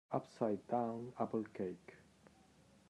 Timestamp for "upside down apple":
0.11-1.43